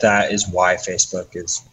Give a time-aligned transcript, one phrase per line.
[0.00, 1.66] that is why Facebook is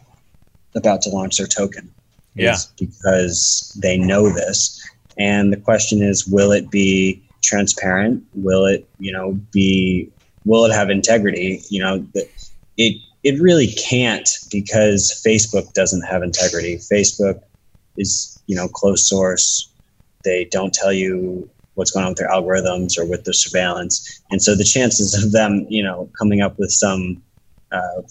[0.75, 1.91] about to launch their token.
[2.35, 2.55] Yeah.
[2.79, 4.81] Because they know this.
[5.17, 8.23] And the question is, will it be transparent?
[8.33, 10.09] Will it, you know, be,
[10.45, 11.61] will it have integrity?
[11.69, 12.07] You know,
[12.77, 16.77] it, it really can't because Facebook doesn't have integrity.
[16.77, 17.41] Facebook
[17.97, 19.69] is, you know, closed source.
[20.23, 24.21] They don't tell you what's going on with their algorithms or with their surveillance.
[24.31, 27.21] And so the chances of them, you know, coming up with some
[27.73, 28.01] uh,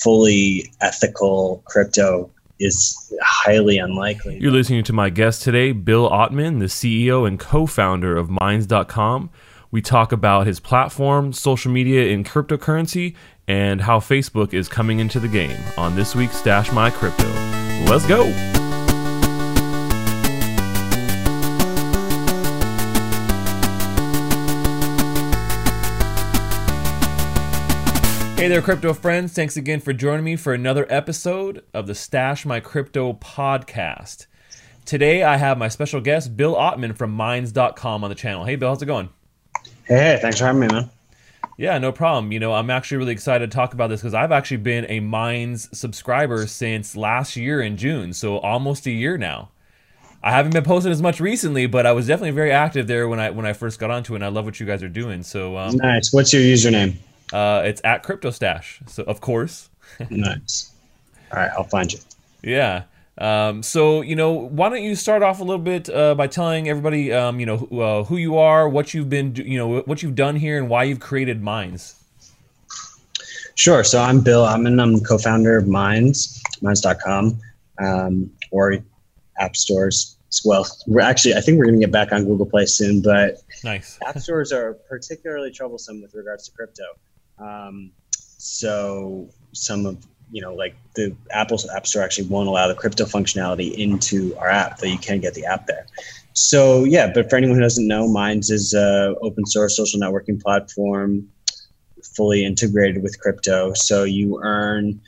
[0.00, 4.38] fully ethical crypto is highly unlikely.
[4.40, 9.30] You're listening to my guest today, Bill Ottman, the CEO and co founder of Minds.com.
[9.70, 13.14] We talk about his platform, social media, and cryptocurrency,
[13.46, 17.28] and how Facebook is coming into the game on this week's Stash My Crypto.
[17.86, 18.55] Let's go!
[28.46, 29.32] Hey there, crypto friends.
[29.32, 34.26] Thanks again for joining me for another episode of the Stash My Crypto podcast.
[34.84, 38.44] Today, I have my special guest, Bill Ottman from Minds.com on the channel.
[38.44, 39.08] Hey, Bill, how's it going?
[39.88, 40.88] Hey, thanks for having me, man.
[41.58, 42.30] Yeah, no problem.
[42.30, 45.00] You know, I'm actually really excited to talk about this because I've actually been a
[45.00, 49.50] Minds subscriber since last year in June, so almost a year now.
[50.22, 53.18] I haven't been posting as much recently, but I was definitely very active there when
[53.18, 55.24] I when I first got onto it, and I love what you guys are doing.
[55.24, 56.12] So um, nice.
[56.12, 56.94] What's your username?
[57.32, 58.88] Uh, it's at CryptoStash.
[58.88, 59.70] So of course.
[60.10, 60.72] nice.
[61.32, 61.98] All right, I'll find you.
[62.42, 62.84] Yeah.
[63.18, 66.68] Um, so you know, why don't you start off a little bit uh, by telling
[66.68, 70.02] everybody, um, you know, who, uh, who you are, what you've been, you know, what
[70.02, 71.94] you've done here, and why you've created Minds.
[73.54, 73.82] Sure.
[73.84, 74.44] So I'm Bill.
[74.44, 77.40] I'm an I'm co-founder of Minds, Minds.com,
[77.82, 78.76] um, or
[79.38, 80.66] app stores as well.
[80.86, 83.98] We're actually, I think we're going to get back on Google Play soon, but nice.
[84.06, 86.84] app stores are particularly troublesome with regards to crypto.
[87.38, 87.92] Um,
[88.38, 93.04] so some of you know like the Apple App Store actually won't allow the crypto
[93.04, 95.86] functionality into our app, though you can get the app there.
[96.32, 100.40] So yeah, but for anyone who doesn't know, Minds is a open source social networking
[100.42, 101.28] platform,
[102.02, 103.72] fully integrated with crypto.
[103.74, 105.00] So you earn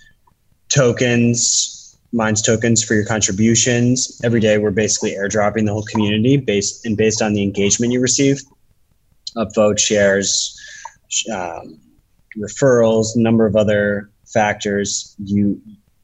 [0.69, 4.20] tokens, Minds tokens for your contributions.
[4.24, 8.00] Every day, we're basically airdropping the whole community based and based on the engagement you
[8.00, 8.41] receive,
[9.36, 10.58] upvote shares.
[11.30, 11.78] Um,
[12.38, 15.15] referrals, number of other factors.
[15.25, 15.60] You,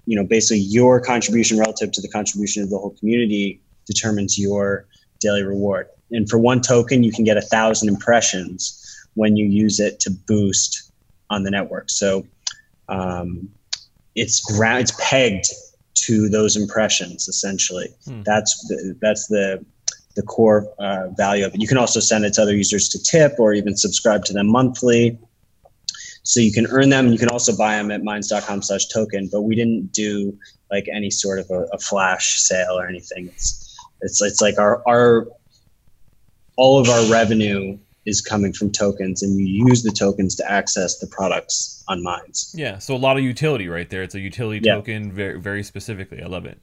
[0.07, 4.87] you know, basically your contribution relative to the contribution of the whole community determines your
[5.21, 5.89] daily reward.
[6.11, 8.81] And for one token, you can get a thousand impressions
[9.15, 10.91] when you use it to boost
[11.31, 11.91] on the network.
[11.91, 12.27] So
[12.89, 13.49] um,
[14.15, 15.47] it's ground, it's pegged
[15.95, 17.89] to those impressions essentially.
[18.05, 18.23] Hmm.
[18.23, 19.65] That's the, that's the
[20.17, 21.61] the core uh, value of it.
[21.61, 24.47] You can also send it to other users to tip or even subscribe to them
[24.47, 25.19] monthly.
[26.25, 27.09] So you can earn them.
[27.09, 30.37] You can also buy them at minds.com slash token, but we didn't do
[30.71, 33.29] like any sort of a, a flash sale or anything.
[33.29, 35.29] It's, it's, it's like our, our,
[36.57, 40.99] all of our revenue is coming from tokens and you use the tokens to access
[40.99, 42.79] the products on Minds Yeah.
[42.79, 44.03] So a lot of utility right there.
[44.03, 44.77] It's a utility yeah.
[44.77, 46.23] token very, very specifically.
[46.23, 46.59] I love it.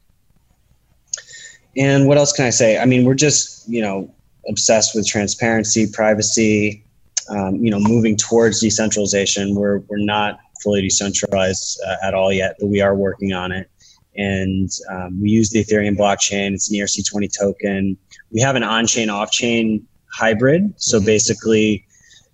[1.78, 2.80] And what else can I say?
[2.80, 4.14] I mean, we're just, you know,
[4.50, 6.84] obsessed with transparency, privacy,
[7.32, 9.56] um, you know, moving towards decentralization.
[9.56, 13.70] We're, we're not fully decentralized uh, at all yet, but we are working on it.
[14.18, 16.54] And um, we use the Ethereum blockchain.
[16.54, 17.98] It's an ERC20 token.
[18.32, 20.74] We have an on-chain, off-chain hybrid.
[20.78, 21.06] So mm-hmm.
[21.06, 21.86] basically,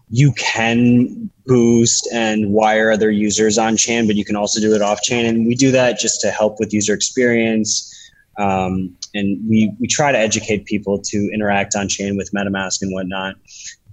[0.09, 4.81] you can boost and wire other users on chain, but you can also do it
[4.81, 5.25] off chain.
[5.25, 7.94] And we do that just to help with user experience.
[8.40, 12.94] Um, and we, we try to educate people to interact on chain with MetaMask and
[12.94, 13.35] whatnot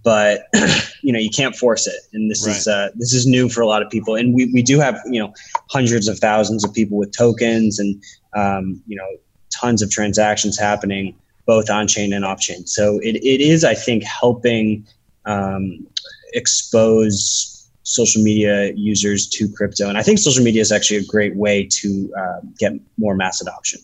[0.04, 0.46] but
[1.02, 2.00] you know you can't force it.
[2.12, 2.56] And this right.
[2.56, 4.14] is uh, this is new for a lot of people.
[4.14, 5.32] And we, we do have you know
[5.70, 8.00] hundreds of thousands of people with tokens and
[8.36, 9.06] um, you know
[9.50, 11.14] tons of transactions happening
[11.46, 14.84] both on chain and off chain so it, it is i think helping
[15.26, 15.86] um,
[16.32, 17.50] expose
[17.82, 19.88] social media users to crypto.
[19.88, 23.40] And i think social media is actually a great way to uh, get more mass
[23.40, 23.80] adoption.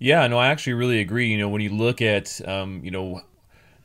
[0.00, 1.26] Yeah, no, I actually really agree.
[1.26, 3.20] You know, when you look at, um, you know,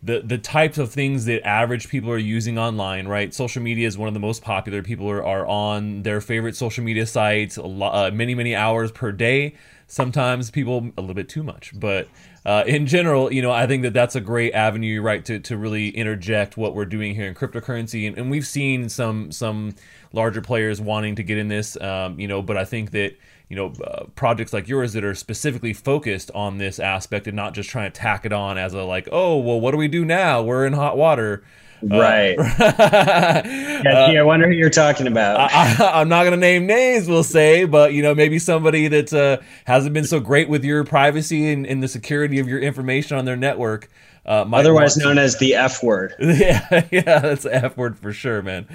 [0.04, 3.34] the the types of things that average people are using online, right?
[3.34, 4.84] Social media is one of the most popular.
[4.84, 8.92] People are, are on their favorite social media sites a lot, uh, many many hours
[8.92, 9.56] per day.
[9.94, 12.08] Sometimes people a little bit too much, but
[12.48, 15.56] uh, in general, you know, I think that that's a great avenue, right, to, to
[15.56, 19.76] really interject what we're doing here in cryptocurrency, and, and we've seen some some
[20.12, 23.16] larger players wanting to get in this, um, you know, but I think that
[23.50, 27.54] you know uh, projects like yours that are specifically focused on this aspect and not
[27.54, 30.04] just trying to tack it on as a like oh well what do we do
[30.04, 30.42] now?
[30.42, 31.44] We're in hot water
[31.82, 32.38] Right.
[33.84, 35.38] Uh, yeah, I wonder who you're talking about.
[35.52, 39.14] I, am not going to name names, we'll say, but you know, maybe somebody that
[39.14, 43.18] uh, hasn't been so great with your privacy and, and, the security of your information
[43.18, 43.90] on their network.
[44.26, 46.16] Uh, Otherwise known as the F word.
[46.20, 48.68] Yeah, yeah, that's the F word for sure, man.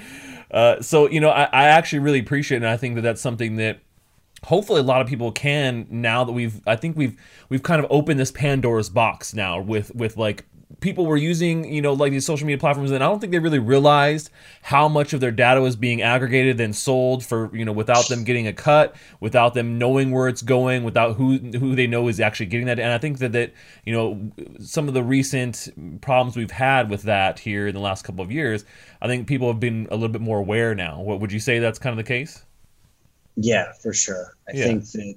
[0.50, 3.22] Uh, so you know, I, I actually really appreciate it, and I think that that's
[3.22, 3.80] something that
[4.44, 7.18] hopefully a lot of people can now that we've I think we've
[7.48, 10.44] we've kind of opened this Pandora's box now with with like
[10.80, 13.38] people were using you know like these social media platforms and i don't think they
[13.38, 14.30] really realized
[14.62, 18.22] how much of their data was being aggregated and sold for you know without them
[18.22, 22.20] getting a cut without them knowing where it's going without who who they know is
[22.20, 23.52] actually getting that and i think that that
[23.84, 24.30] you know
[24.60, 25.68] some of the recent
[26.02, 28.64] problems we've had with that here in the last couple of years
[29.00, 31.58] i think people have been a little bit more aware now what would you say
[31.58, 32.44] that's kind of the case
[33.40, 34.36] yeah, for sure.
[34.48, 34.64] I yeah.
[34.64, 35.14] think that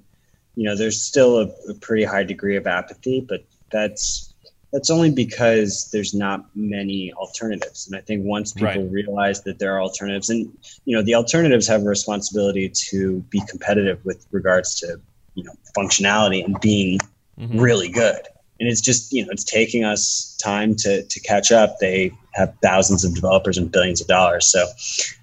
[0.56, 4.31] you know there's still a, a, pretty high degree of apathy, but that's
[4.72, 7.88] that's only because there's not many alternatives.
[7.88, 8.92] And I think once people right.
[8.92, 10.52] realize that there are alternatives, and
[10.86, 15.00] you know the alternatives have a responsibility to be competitive with regards to
[15.36, 17.00] you know functionality and being
[17.40, 17.60] mm-hmm.
[17.60, 18.22] really good.
[18.60, 21.80] And it's just you know it's taking us time to to catch up.
[21.80, 24.68] They have thousands of developers and billions of dollars, so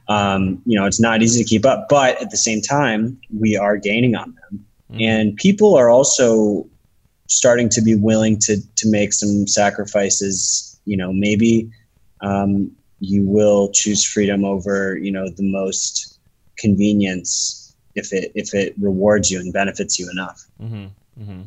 [0.08, 3.56] um, you know, it's not easy to keep up, but at the same time, we
[3.56, 4.66] are gaining on them.
[4.90, 5.02] Mm-hmm.
[5.02, 6.66] And people are also
[7.28, 10.78] starting to be willing to, to make some sacrifices.
[10.84, 11.70] You know, maybe
[12.20, 12.70] um,
[13.00, 16.18] you will choose freedom over, you know, the most
[16.56, 20.44] convenience if it, if it rewards you and benefits you enough.
[20.60, 20.86] Mm-hmm.
[21.22, 21.42] Mm-hmm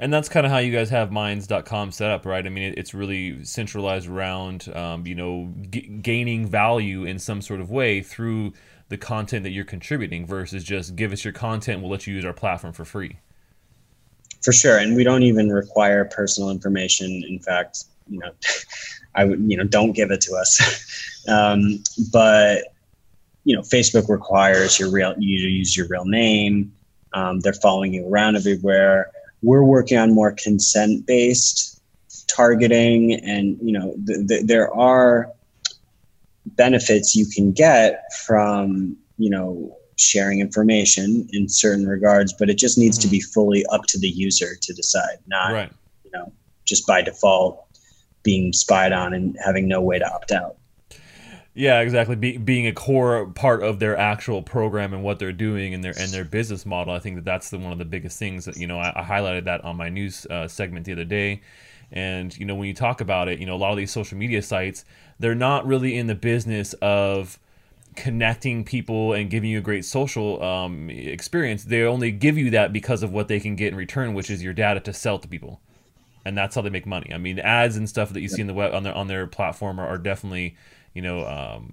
[0.00, 2.94] and that's kind of how you guys have minds.com set up right i mean it's
[2.94, 8.52] really centralized around um, you know g- gaining value in some sort of way through
[8.88, 12.24] the content that you're contributing versus just give us your content we'll let you use
[12.24, 13.18] our platform for free
[14.42, 14.78] for sure.
[14.78, 17.24] And we don't even require personal information.
[17.28, 18.30] In fact you know
[19.14, 20.94] i would you know don't give it to us.
[21.28, 22.72] Um, but
[23.44, 26.72] you know facebook requires your real you to use your real name.
[27.12, 29.10] Um, they're following you around everywhere.
[29.42, 31.82] We're working on more consent based
[32.28, 33.14] targeting.
[33.14, 35.30] And you know th- th- there are
[36.46, 42.78] benefits you can get from you know sharing information in certain regards but it just
[42.78, 43.08] needs mm-hmm.
[43.08, 45.72] to be fully up to the user to decide not right.
[46.04, 46.32] you know
[46.64, 47.64] just by default
[48.22, 50.56] being spied on and having no way to opt out
[51.58, 52.14] yeah, exactly.
[52.14, 55.94] Be, being a core part of their actual program and what they're doing and their
[55.98, 58.56] and their business model, I think that that's the, one of the biggest things that
[58.56, 61.42] you know I, I highlighted that on my news uh, segment the other day.
[61.90, 64.16] And you know when you talk about it, you know a lot of these social
[64.16, 64.84] media sites,
[65.18, 67.40] they're not really in the business of
[67.96, 71.64] connecting people and giving you a great social um, experience.
[71.64, 74.42] They only give you that because of what they can get in return, which is
[74.42, 75.60] your data to sell to people,
[76.24, 77.12] and that's how they make money.
[77.12, 79.26] I mean, ads and stuff that you see in the web on their on their
[79.26, 80.56] platform are, are definitely
[80.98, 81.72] you know, um,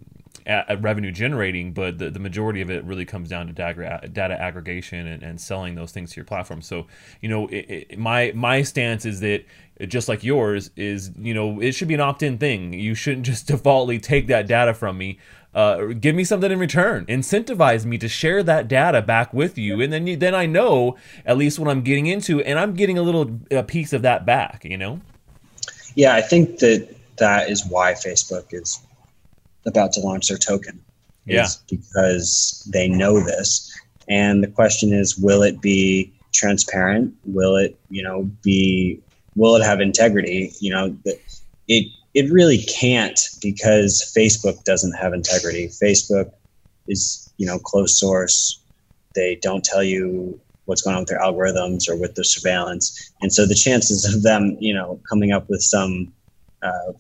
[0.79, 5.07] revenue generating, but the, the majority of it really comes down to data, data aggregation
[5.07, 6.62] and, and selling those things to your platform.
[6.62, 6.85] So,
[7.21, 9.44] you know, it, it, my my stance is that
[9.88, 12.74] just like yours is, you know, it should be an opt-in thing.
[12.74, 15.19] You shouldn't just defaultly take that data from me.
[15.54, 17.06] Uh, give me something in return.
[17.06, 20.98] Incentivize me to share that data back with you, and then you, then I know
[21.25, 24.25] at least what I'm getting into, and I'm getting a little a piece of that
[24.25, 24.66] back.
[24.66, 25.00] You know.
[25.95, 28.86] Yeah, I think that that is why Facebook is
[29.66, 30.83] about to launch their token.
[31.25, 31.48] Yeah.
[31.69, 33.72] Because they know this.
[34.07, 37.15] And the question is, will it be transparent?
[37.25, 39.01] Will it, you know, be,
[39.36, 40.54] will it have integrity?
[40.60, 40.98] You know,
[41.68, 45.68] it, it really can't because Facebook doesn't have integrity.
[45.68, 46.32] Facebook
[46.88, 48.62] is, you know, closed source.
[49.13, 53.12] They don't tell you what's going on with their algorithms or with the surveillance.
[53.22, 56.12] And so the chances of them, you know, coming up with some
[56.63, 56.94] uh,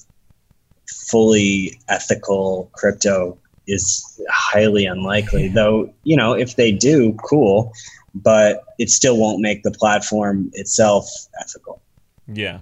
[1.09, 3.37] fully ethical crypto
[3.67, 5.47] is highly unlikely.
[5.47, 7.73] Though, you know, if they do, cool,
[8.13, 11.09] but it still won't make the platform itself
[11.41, 11.81] ethical.
[12.27, 12.59] Yeah.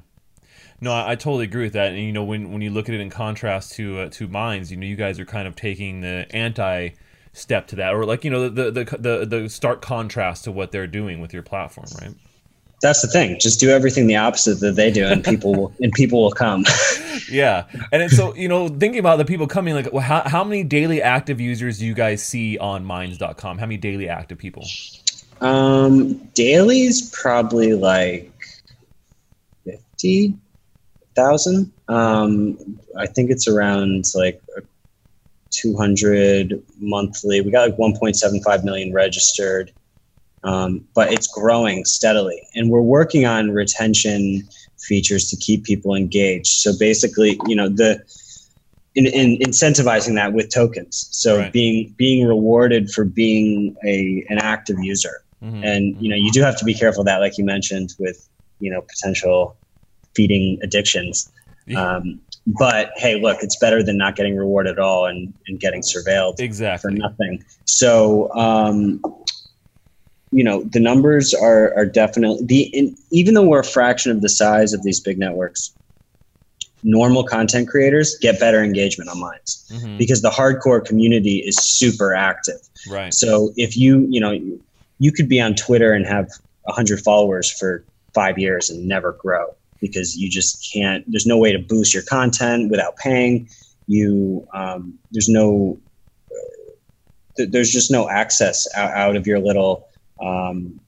[0.82, 1.94] No, I, I totally agree with that.
[1.94, 4.72] And you know, when when you look at it in contrast to uh, to Minds,
[4.72, 6.90] you know, you guys are kind of taking the anti
[7.32, 10.72] step to that, or like you know, the the the the stark contrast to what
[10.72, 12.14] they're doing with your platform, right?
[12.84, 13.40] that's the thing.
[13.40, 16.66] Just do everything the opposite that they do, and people will and people will come.
[17.32, 20.64] yeah, and so you know, thinking about the people coming, like, well, how how many
[20.64, 23.58] daily active users do you guys see on Minds.com?
[23.58, 24.68] How many daily active people?
[25.42, 28.30] Um, dailies probably like
[30.04, 30.36] fifty
[31.16, 31.72] thousand.
[31.88, 34.42] Um, I think it's around like
[35.52, 37.42] 200 monthly.
[37.42, 39.72] We got like 1.75 million registered
[40.44, 42.42] um, but it's growing steadily.
[42.56, 44.48] And we're working on retention
[44.80, 46.48] features to keep people engaged.
[46.48, 48.02] So basically, you know, the
[48.96, 51.08] in, in incentivizing that with tokens.
[51.12, 51.54] So right.
[51.54, 55.64] being being rewarded for being a an active user, mm-hmm.
[55.64, 58.28] and you know you do have to be careful that, like you mentioned, with
[58.60, 59.56] you know potential
[60.16, 61.32] feeding addictions.
[61.66, 61.96] Yeah.
[61.96, 65.82] Um, but hey, look, it's better than not getting rewarded at all and, and getting
[65.82, 67.44] surveilled exactly for nothing.
[67.66, 69.02] So um,
[70.32, 74.22] you know the numbers are are definitely the in, even though we're a fraction of
[74.22, 75.74] the size of these big networks
[76.84, 79.98] normal content creators get better engagement on Minds mm-hmm.
[79.98, 82.60] because the hardcore community is super active.
[82.90, 83.14] Right.
[83.14, 84.40] So if you, you know,
[85.00, 86.30] you could be on Twitter and have
[86.64, 91.52] 100 followers for five years and never grow because you just can't, there's no way
[91.52, 93.50] to boost your content without paying.
[93.86, 95.78] You, um, there's no,
[96.32, 99.86] uh, there's just no access out, out of your little
[100.22, 100.80] um,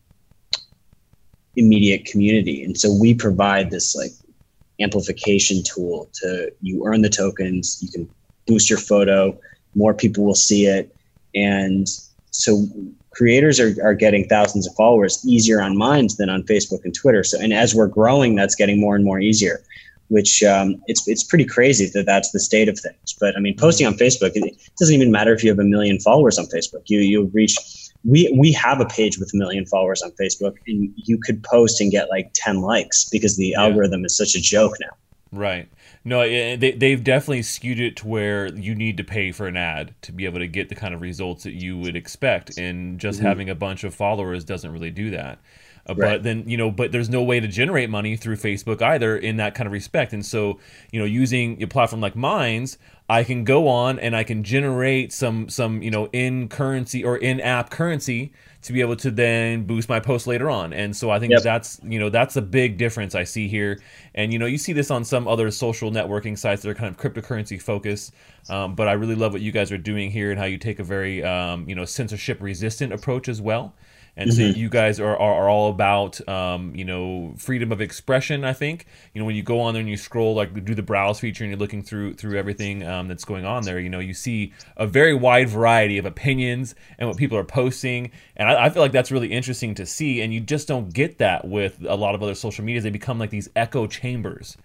[1.58, 2.64] immediate community.
[2.64, 4.12] And so we provide this like
[4.80, 8.10] amplification tool to you earn the tokens, you can
[8.48, 9.38] boost your photo,
[9.76, 10.96] more people will see it.
[11.36, 11.86] And
[12.32, 12.66] so
[13.16, 17.24] creators are, are getting thousands of followers easier on Minds than on Facebook and Twitter.
[17.24, 19.64] So, and as we're growing, that's getting more and more easier,
[20.10, 23.16] which um, it's, it's pretty crazy that that's the state of things.
[23.20, 26.00] But I mean, posting on Facebook, it doesn't even matter if you have a million
[26.00, 27.56] followers on Facebook, you, you reach
[28.06, 31.82] we we have a page with a million followers on Facebook, and you could post
[31.82, 33.62] and get like ten likes because the yeah.
[33.62, 34.96] algorithm is such a joke now.
[35.32, 35.68] Right.
[36.08, 39.96] No, they they've definitely skewed it to where you need to pay for an ad
[40.04, 43.18] to be able to get the kind of results that you would expect, and just
[43.18, 43.28] mm-hmm.
[43.28, 45.40] having a bunch of followers doesn't really do that.
[45.88, 46.14] Uh, right.
[46.14, 49.38] But then you know, but there's no way to generate money through Facebook either in
[49.38, 50.14] that kind of respect.
[50.14, 50.60] And so
[50.92, 52.78] you know, using a platform like Minds,
[53.08, 57.18] I can go on and I can generate some some you know in currency or
[57.18, 60.74] in app currency to be able to then boost my post later on.
[60.74, 61.44] And so I think yep.
[61.44, 63.80] that's you know that's a big difference I see here.
[64.16, 66.90] And you know you see this on some other social networking sites that are kind
[66.90, 68.12] of cryptocurrency focused.
[68.50, 70.80] Um, but I really love what you guys are doing here and how you take
[70.80, 73.76] a very um, you know censorship resistant approach as well
[74.18, 74.54] and mm-hmm.
[74.54, 78.54] so you guys are, are, are all about um, you know freedom of expression i
[78.54, 78.86] think.
[79.14, 81.44] You know when you go on there and you scroll like do the browse feature
[81.44, 84.54] and you're looking through through everything um, that's going on there you know you see
[84.78, 88.12] a very wide variety of opinions and what people are posting.
[88.36, 90.22] And I, I feel like that's really interesting to see.
[90.22, 92.84] And you just don't get that with a lot of other social medias.
[92.84, 94.58] They become like these echo chambers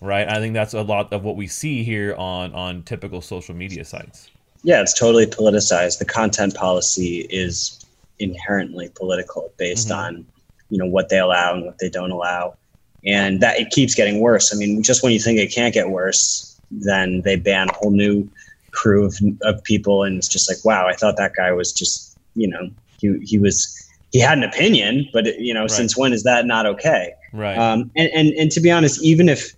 [0.00, 0.28] right?
[0.28, 3.84] I think that's a lot of what we see here on on typical social media
[3.84, 4.30] sites.
[4.62, 5.98] Yeah it's totally politicized.
[5.98, 7.77] The content policy is
[8.20, 10.16] inherently political based mm-hmm.
[10.16, 10.26] on
[10.70, 12.56] you know what they allow and what they don't allow.
[13.06, 14.54] And that it keeps getting worse.
[14.54, 17.90] I mean just when you think it can't get worse then they ban a whole
[17.90, 18.28] new
[18.72, 20.02] crew of, of people.
[20.02, 22.70] And it's just like wow i thought that guy was just you know
[23.00, 23.74] he, he was
[24.12, 25.70] he had an opinion but you know right.
[25.70, 27.14] since when is that not okay?
[27.32, 27.56] Right.
[27.56, 29.54] Um, and, and and to be honest even if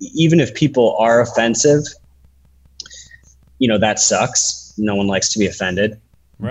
[0.00, 1.84] even if people are offensive
[3.62, 4.74] you know that sucks.
[4.76, 6.00] No one likes to be offended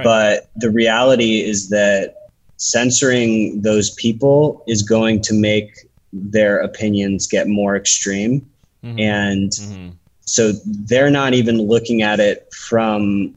[0.03, 2.15] but the reality is that
[2.57, 8.41] censoring those people is going to make their opinions get more extreme.
[8.83, 8.99] Mm-hmm.
[8.99, 9.89] And mm-hmm.
[10.21, 13.35] so they're not even looking at it from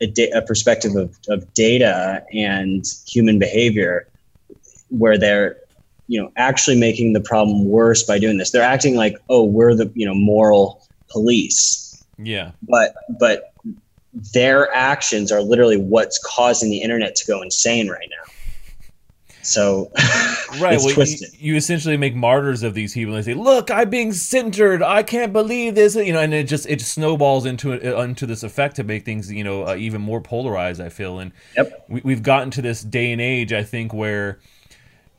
[0.00, 4.08] a, da- a perspective of, of data and human behavior,
[4.88, 5.56] where they're
[6.10, 9.76] you know actually making the problem worse by doing this they're acting like oh we're
[9.76, 13.49] the you know moral police yeah but but
[14.12, 18.32] their actions are literally what's causing the internet to go insane right now.
[19.42, 19.90] So,
[20.60, 23.14] right, well, you, you, essentially make martyrs of these people.
[23.14, 24.82] And they say, "Look, I'm being centered.
[24.82, 28.26] I can't believe this." You know, and it just it snowballs into it uh, into
[28.26, 30.80] this effect to make things you know uh, even more polarized.
[30.80, 31.86] I feel, and yep.
[31.88, 33.52] we, we've gotten to this day and age.
[33.52, 34.40] I think where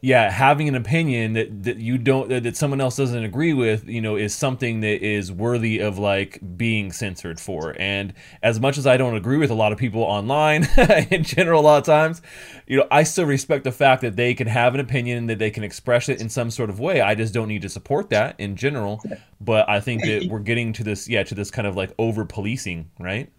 [0.03, 4.01] yeah, having an opinion that, that you don't that someone else doesn't agree with, you
[4.01, 7.75] know, is something that is worthy of like being censored for.
[7.79, 10.67] And as much as I don't agree with a lot of people online
[11.11, 12.23] in general, a lot of times,
[12.65, 15.51] you know, I still respect the fact that they can have an opinion that they
[15.51, 17.01] can express it in some sort of way.
[17.01, 19.03] I just don't need to support that in general.
[19.39, 22.25] But I think that we're getting to this, yeah, to this kind of like over
[22.25, 23.31] policing, right?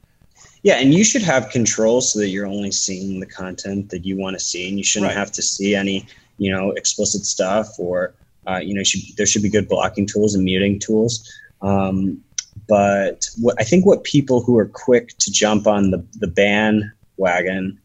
[0.63, 4.17] Yeah, and you should have control so that you're only seeing the content that you
[4.17, 5.19] want to see, and you shouldn't right.
[5.19, 6.07] have to see any
[6.39, 8.15] you know explicit stuff or
[8.49, 11.31] uh, you know should, there should be good blocking tools and muting tools.
[11.61, 12.23] Um,
[12.69, 16.93] but what, i think what people who are quick to jump on the, the ban
[17.17, 17.79] wagon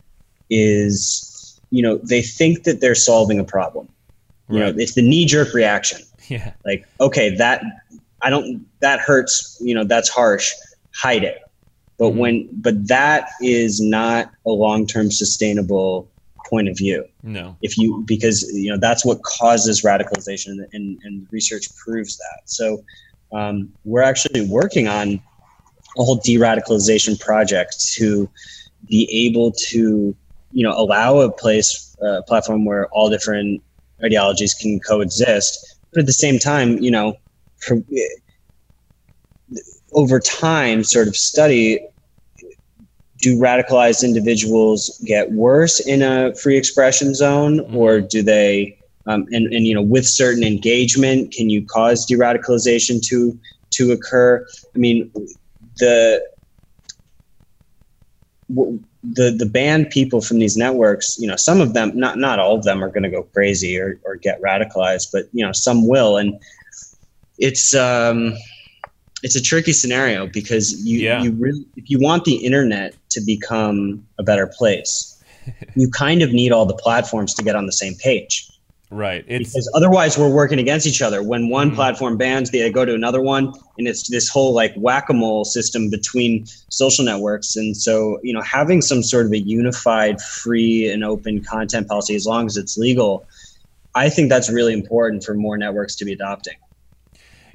[0.49, 3.87] is you know they think that they're solving a problem.
[4.49, 4.75] You right.
[4.75, 6.01] know it's the knee-jerk reaction.
[6.27, 6.53] Yeah.
[6.65, 7.63] Like okay that
[8.21, 10.51] i don't that hurts you know that's harsh
[10.93, 11.39] hide it.
[11.97, 12.19] But mm-hmm.
[12.19, 16.09] when but that is not a long-term sustainable
[16.49, 17.05] point of view.
[17.23, 17.57] No.
[17.61, 22.41] If you because you know that's what causes radicalization, and, and research proves that.
[22.45, 22.83] So
[23.33, 25.21] um, we're actually working on
[25.97, 28.29] a whole de-radicalization project to
[28.87, 30.15] be able to
[30.51, 33.61] you know allow a place uh, platform where all different
[34.03, 37.15] ideologies can coexist but at the same time you know
[37.57, 37.81] for,
[39.93, 41.79] over time sort of study
[43.19, 47.59] do radicalized individuals get worse in a free expression zone?
[47.59, 47.77] Mm-hmm.
[47.77, 53.01] or do they um, and, and you know with certain engagement can you cause de-radicalization
[53.07, 53.37] to
[53.71, 54.45] to occur?
[54.75, 55.11] I mean
[55.77, 56.23] the
[58.49, 62.55] the the banned people from these networks you know some of them not not all
[62.55, 65.87] of them are going to go crazy or, or get radicalized but you know some
[65.87, 66.17] will.
[66.17, 66.39] And
[67.37, 68.33] it's um
[69.23, 71.21] it's a tricky scenario because you yeah.
[71.23, 75.21] you really if you want the internet to become a better place,
[75.75, 78.49] you kind of need all the platforms to get on the same page.
[78.89, 79.25] Right.
[79.27, 81.21] It's, because otherwise we're working against each other.
[81.21, 81.75] When one mm-hmm.
[81.75, 86.45] platform bans, they go to another one, and it's this whole like whack-a-mole system between
[86.69, 87.57] social networks.
[87.57, 92.15] And so, you know, having some sort of a unified, free and open content policy,
[92.15, 93.27] as long as it's legal,
[93.93, 96.55] I think that's really important for more networks to be adopting.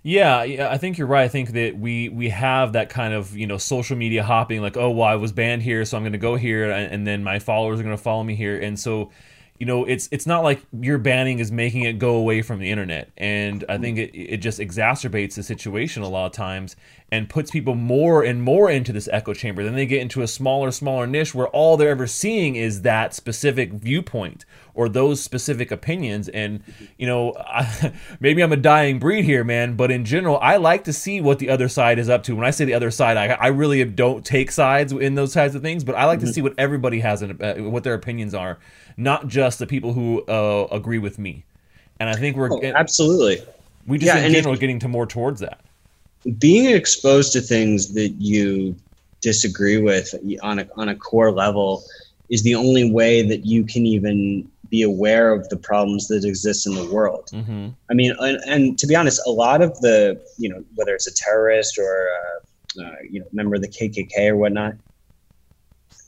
[0.05, 1.23] Yeah, I think you're right.
[1.23, 4.77] I think that we we have that kind of you know social media hopping, like
[4.77, 7.23] oh well I was banned here, so I'm going to go here, and, and then
[7.23, 9.13] my followers are going to follow me here, and so
[9.61, 12.69] you know it's it's not like your banning is making it go away from the
[12.69, 13.13] internet.
[13.17, 16.75] And i think it, it just exacerbates the situation a lot of times
[17.13, 19.63] and puts people more and more into this echo chamber.
[19.63, 23.15] Then they get into a smaller smaller niche where all they're ever seeing is that
[23.15, 24.45] specific viewpoint
[24.75, 26.63] or those specific opinions and
[26.99, 30.85] you know I, maybe i'm a dying breed here man but in general i like
[30.85, 33.17] to see what the other side is up to when i say the other side
[33.17, 36.27] i, I really don't take sides in those types of things but i like to
[36.27, 36.33] mm-hmm.
[36.33, 38.59] see what everybody has in, uh, what their opinions are
[38.97, 41.45] not just the people who uh, agree with me.
[42.01, 43.41] And I think we're oh, absolutely
[43.87, 45.61] we just yeah, in general if, getting to more towards that.
[46.39, 48.77] Being exposed to things that you
[49.21, 51.85] disagree with on a on a core level
[52.29, 56.67] is the only way that you can even be aware of the problems that exist
[56.67, 57.29] in the world.
[57.31, 57.69] Mm-hmm.
[57.91, 61.07] I mean, and, and, to be honest, a lot of the you know whether it's
[61.07, 64.75] a terrorist or a, uh, you know member of the KKK or whatnot,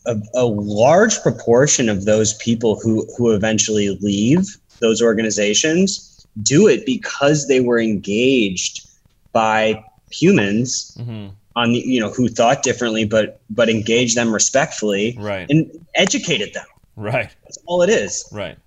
[0.07, 6.87] a, a large proportion of those people who who eventually leave those organizations do it
[6.87, 8.89] because they were engaged
[9.33, 11.29] by humans mm-hmm.
[11.55, 16.55] on the you know who thought differently but but engaged them respectfully right and educated
[16.55, 17.35] them right.
[17.43, 18.29] That's all it is.
[18.33, 18.59] Right.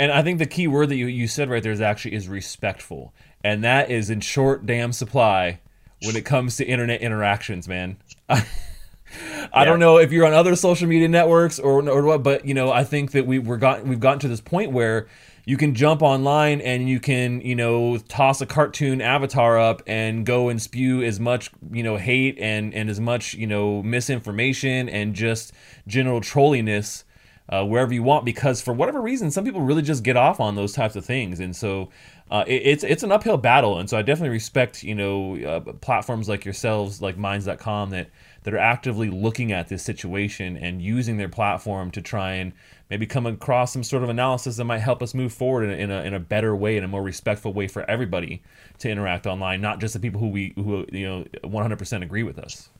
[0.00, 2.28] And i think the key word that you, you said right there is actually is
[2.28, 3.12] respectful.
[3.44, 5.60] And that is in short damn supply
[6.02, 7.96] when it comes to internet interactions man.
[9.52, 12.54] I don't know if you're on other social media networks or or what, but you
[12.54, 15.08] know, I think that we we're got we've gotten to this point where
[15.48, 20.26] you can jump online and you can you know toss a cartoon avatar up and
[20.26, 24.90] go and spew as much you know hate and and as much you know misinformation
[24.90, 25.52] and just
[25.86, 27.04] general trolliness
[27.48, 30.54] uh, wherever you want because for whatever reason some people really just get off on
[30.54, 31.88] those types of things and so
[32.30, 35.60] uh, it, it's it's an uphill battle and so I definitely respect you know uh,
[35.74, 38.10] platforms like yourselves like minds.com that
[38.42, 42.52] that are actively looking at this situation and using their platform to try and
[42.90, 45.74] maybe come across some sort of analysis that might help us move forward in a,
[45.74, 48.42] in a, in a better way, in a more respectful way for everybody
[48.78, 52.38] to interact online, not just the people who we who you know 100% agree with
[52.38, 52.70] us.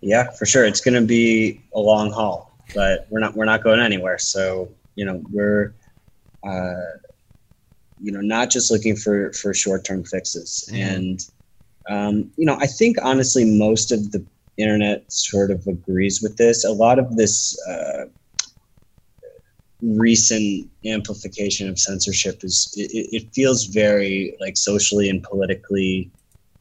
[0.00, 0.64] Yeah, for sure.
[0.66, 4.18] It's going to be a long haul, but we're not we're not going anywhere.
[4.18, 5.74] So you know we're.
[6.46, 6.98] Uh,
[8.00, 10.82] you know, not just looking for for short term fixes, mm-hmm.
[10.82, 11.30] and
[11.88, 14.24] um, you know, I think honestly, most of the
[14.56, 16.64] internet sort of agrees with this.
[16.64, 18.04] A lot of this uh,
[19.82, 26.10] recent amplification of censorship is it, it, feels very like socially and politically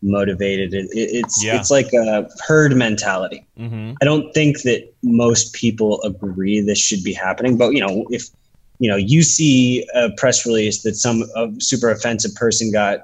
[0.04, 0.74] motivated.
[0.74, 1.60] It, it's yeah.
[1.60, 3.46] it's like a herd mentality.
[3.58, 3.94] Mm-hmm.
[4.02, 8.30] I don't think that most people agree this should be happening, but you know if
[8.80, 13.00] you know you see a press release that some a super offensive person got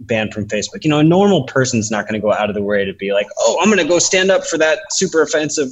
[0.00, 0.82] banned from Facebook.
[0.82, 3.12] You know, a normal person's not going to go out of the way to be
[3.12, 5.68] like, oh, I'm going to go stand up for that super offensive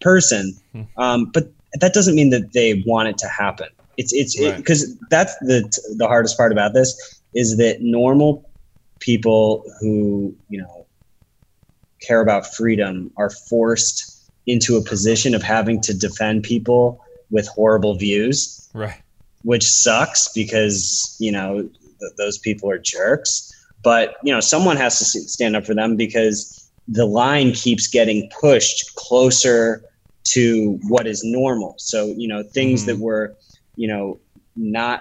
[0.00, 0.56] person.
[0.72, 0.82] Hmm.
[0.96, 3.68] Um, but that doesn't mean that they want it to happen.
[3.96, 4.92] It's it's because right.
[4.92, 8.47] it, that's the the hardest part about this is that normal
[9.00, 10.86] people who you know
[12.00, 17.96] care about freedom are forced into a position of having to defend people with horrible
[17.96, 18.68] views.
[18.72, 19.02] Right.
[19.42, 24.98] Which sucks because you know th- those people are jerks but you know someone has
[24.98, 29.82] to stand up for them because the line keeps getting pushed closer
[30.24, 32.98] to what is normal so you know things mm-hmm.
[32.98, 33.34] that were
[33.76, 34.18] you know
[34.56, 35.00] not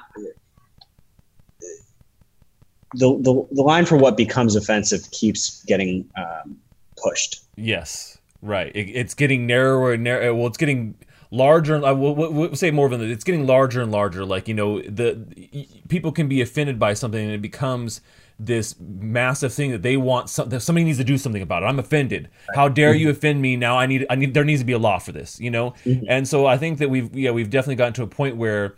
[2.94, 6.58] the, the, the line for what becomes offensive keeps getting um,
[6.96, 7.42] pushed.
[7.56, 8.76] Yes, right.
[8.76, 10.34] It, it's getting narrower and narrower.
[10.34, 10.96] Well, it's getting
[11.32, 11.84] larger.
[11.86, 13.10] I will we'll say more than that.
[13.10, 14.26] It's getting larger and larger.
[14.26, 15.26] Like you know, the
[15.90, 18.02] people can be offended by something, and it becomes
[18.40, 21.80] this massive thing that they want something somebody needs to do something about it i'm
[21.80, 24.74] offended how dare you offend me now i need i need there needs to be
[24.74, 26.06] a law for this you know mm-hmm.
[26.08, 28.76] and so i think that we've yeah we've definitely gotten to a point where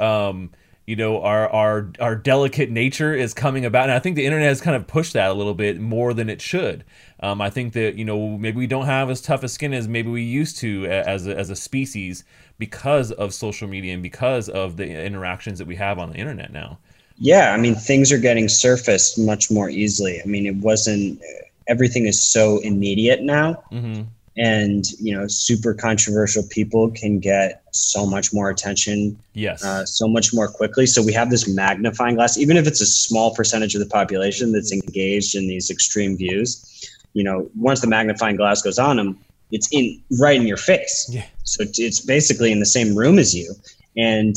[0.00, 0.50] um
[0.86, 3.84] you know our our our delicate nature is coming about.
[3.84, 6.28] And i think the internet has kind of pushed that a little bit more than
[6.28, 6.84] it should.
[7.20, 9.88] Um, i think that you know maybe we don't have as tough a skin as
[9.88, 12.24] maybe we used to as a, as a species
[12.58, 16.52] because of social media and because of the interactions that we have on the internet
[16.52, 16.78] now.
[17.16, 20.20] Yeah i mean things are getting surfaced much more easily.
[20.22, 21.20] I mean it wasn't
[21.66, 23.62] everything is so immediate now.
[23.72, 24.02] Mm-hmm
[24.36, 29.64] and you know super controversial people can get so much more attention yes.
[29.64, 30.86] uh, so much more quickly.
[30.86, 34.52] So we have this magnifying glass even if it's a small percentage of the population
[34.52, 39.18] that's engaged in these extreme views you know once the magnifying glass goes on them
[39.50, 41.08] it's in right in your face.
[41.10, 41.24] Yeah.
[41.44, 43.54] so it's basically in the same room as you.
[43.96, 44.34] And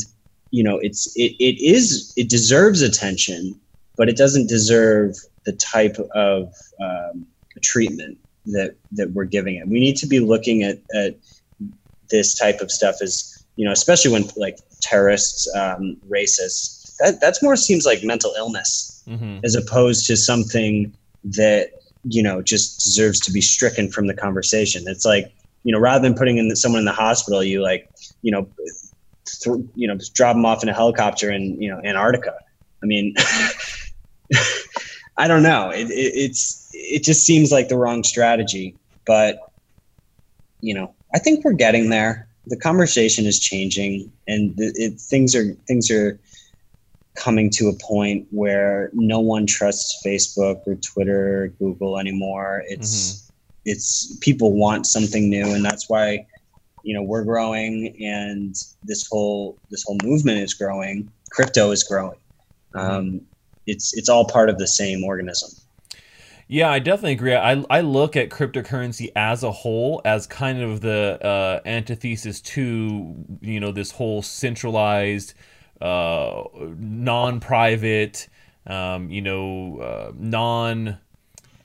[0.50, 3.58] you know it's it, it is it deserves attention
[3.96, 7.26] but it doesn't deserve the type of um,
[7.60, 8.16] treatment
[8.52, 9.68] that that we're giving it.
[9.68, 11.16] We need to be looking at at
[12.10, 16.96] this type of stuff as you know, especially when like terrorists, um, racists.
[16.98, 19.40] That that's more seems like mental illness mm-hmm.
[19.44, 20.92] as opposed to something
[21.24, 21.70] that
[22.04, 24.84] you know just deserves to be stricken from the conversation.
[24.86, 25.32] It's like
[25.64, 27.90] you know, rather than putting in the, someone in the hospital, you like
[28.22, 28.48] you know,
[29.42, 32.34] th- you know, drop them off in a helicopter in you know Antarctica.
[32.82, 33.14] I mean.
[35.20, 35.70] I don't know.
[35.70, 38.76] It, it, it's it just seems like the wrong strategy,
[39.06, 39.38] but
[40.60, 42.28] you know, I think we're getting there.
[42.46, 46.18] The conversation is changing, and it, things are things are
[47.14, 52.62] coming to a point where no one trusts Facebook or Twitter or Google anymore.
[52.66, 53.32] It's mm-hmm.
[53.66, 56.26] it's people want something new, and that's why
[56.82, 61.10] you know we're growing, and this whole this whole movement is growing.
[61.30, 62.18] Crypto is growing.
[62.74, 62.90] Mm-hmm.
[62.90, 63.20] Um,
[63.66, 65.50] it's it's all part of the same organism.
[66.50, 67.34] Yeah, I definitely agree.
[67.34, 73.14] I, I look at cryptocurrency as a whole as kind of the uh, antithesis to
[73.42, 75.34] you know this whole centralized,
[75.82, 76.44] uh,
[76.78, 78.28] non-private,
[78.66, 80.98] um, you know, uh, non,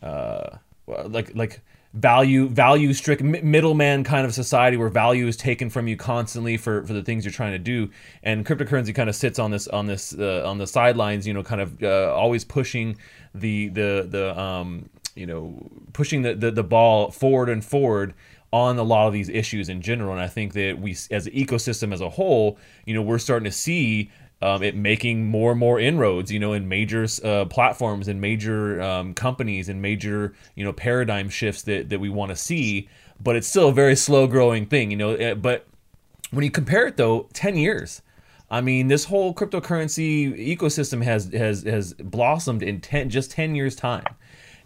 [0.01, 1.61] uh, like like
[1.93, 6.85] value value strict middleman kind of society where value is taken from you constantly for,
[6.87, 7.89] for the things you're trying to do.
[8.23, 11.43] And cryptocurrency kind of sits on this on this uh, on the sidelines you know
[11.43, 12.97] kind of uh, always pushing
[13.35, 18.15] the the the um you know pushing the, the the ball forward and forward
[18.51, 20.13] on a lot of these issues in general.
[20.13, 23.45] And i think that we as an ecosystem as a whole you know we're starting
[23.45, 24.11] to see
[24.43, 28.81] um, it making more and more inroads, you know, in major uh, platforms and major
[28.81, 32.89] um, companies and major, you know, paradigm shifts that, that we want to see.
[33.21, 35.11] But it's still a very slow growing thing, you know.
[35.11, 35.65] Eh, but
[36.31, 38.01] when you compare it though, 10 years,
[38.51, 43.75] I mean, this whole cryptocurrency ecosystem has has has blossomed in 10 just 10 years
[43.77, 44.03] time.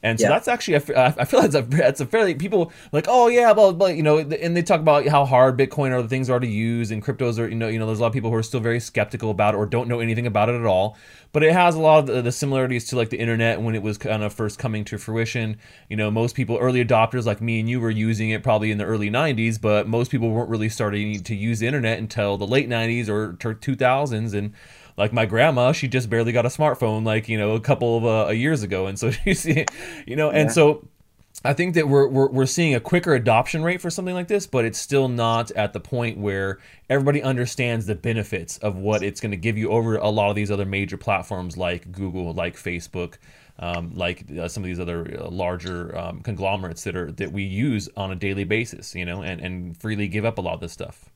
[0.09, 0.29] And so yeah.
[0.29, 3.95] that's actually, I feel that's a, that's a fairly, people like, oh yeah, well, but
[3.95, 6.91] you know, and they talk about how hard Bitcoin or the things are to use
[6.91, 8.59] and cryptos are, you know, you know, there's a lot of people who are still
[8.59, 10.97] very skeptical about it or don't know anything about it at all.
[11.33, 13.83] But it has a lot of the, the similarities to like the internet when it
[13.83, 15.57] was kind of first coming to fruition.
[15.89, 18.77] You know, most people, early adopters like me and you were using it probably in
[18.77, 22.47] the early 90s, but most people weren't really starting to use the internet until the
[22.47, 24.33] late 90s or 2000s.
[24.33, 24.53] And,
[24.97, 28.29] like my grandma, she just barely got a smartphone like you know a couple of
[28.29, 30.87] uh, years ago, and so she's you know, and so
[31.45, 34.47] I think that we're, we're we're seeing a quicker adoption rate for something like this,
[34.47, 36.57] but it's still not at the point where
[36.89, 40.35] everybody understands the benefits of what it's going to give you over a lot of
[40.35, 43.15] these other major platforms like Google, like Facebook,
[43.59, 47.43] um, like uh, some of these other uh, larger um, conglomerates that are that we
[47.43, 50.59] use on a daily basis, you know, and and freely give up a lot of
[50.59, 51.11] this stuff.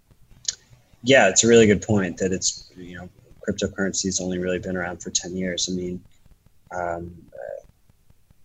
[1.04, 3.10] Yeah, it's a really good point that it's you know
[3.48, 5.70] cryptocurrency has only really been around for 10 years.
[5.70, 6.04] I mean,
[6.76, 7.66] um, uh,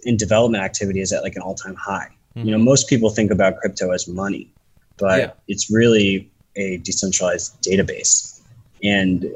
[0.04, 2.08] in development activity is at like an all time high.
[2.36, 2.48] Mm-hmm.
[2.48, 4.50] You know, most people think about crypto as money,
[4.96, 5.30] but yeah.
[5.48, 8.40] it's really a decentralized database
[8.82, 9.26] and,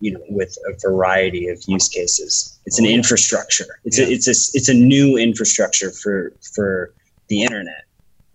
[0.00, 2.58] you know, with a variety of use cases.
[2.66, 2.96] It's oh, an yeah.
[2.96, 3.80] infrastructure.
[3.84, 4.06] It's yeah.
[4.06, 6.92] a, it's a, it's a new infrastructure for, for
[7.28, 7.84] the internet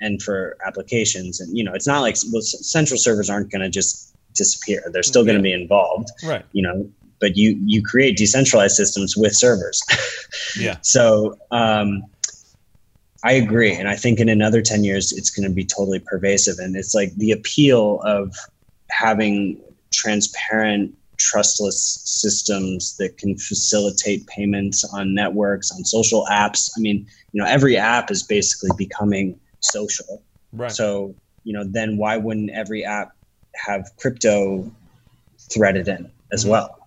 [0.02, 1.40] and for applications.
[1.40, 4.84] And, you know, it's not like well, central servers aren't going to just disappear.
[4.92, 6.10] They're still going to be involved.
[6.24, 6.46] Right.
[6.52, 9.82] You know, but you you create decentralized systems with servers.
[10.60, 10.78] yeah.
[10.82, 12.04] So um,
[13.24, 16.58] I agree, and I think in another ten years it's going to be totally pervasive.
[16.60, 18.36] And it's like the appeal of
[18.90, 19.62] having
[19.94, 26.72] transparent trustless systems that can facilitate payments on networks, on social apps.
[26.78, 30.22] I mean, you know, every app is basically becoming social.
[30.52, 30.72] Right.
[30.72, 33.16] So, you know, then why wouldn't every app
[33.56, 34.72] have crypto
[35.40, 36.52] threaded in as Mm-hmm.
[36.52, 36.80] well?